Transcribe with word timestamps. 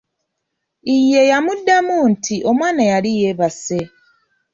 Ye 1.11 1.21
yamuddamu 1.31 1.97
nti 2.11 2.35
omwana 2.49 2.83
yali 2.91 3.09
yeebase. 3.19 3.79